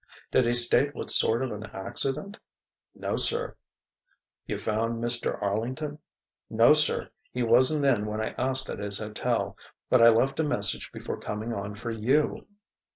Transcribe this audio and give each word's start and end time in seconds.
"Did 0.31 0.47
he 0.47 0.53
state 0.55 0.95
what 0.95 1.11
sort 1.11 1.43
of 1.43 1.51
an 1.51 1.63
accident?" 1.63 2.39
"No, 2.95 3.17
sir." 3.17 3.55
"You 4.47 4.57
found 4.57 4.95
Mr. 4.95 5.39
Arlington?" 5.39 5.99
"No, 6.49 6.73
sir; 6.73 7.11
he 7.31 7.43
wasn't 7.43 7.85
in 7.85 8.07
when 8.07 8.19
I 8.19 8.33
asked 8.35 8.67
at 8.67 8.79
his 8.79 8.97
hotel. 8.97 9.55
But 9.91 10.01
I 10.01 10.09
left 10.09 10.39
a 10.39 10.43
message 10.43 10.91
before 10.91 11.19
coming 11.19 11.53
on 11.53 11.75
for 11.75 11.91
you." 11.91 12.47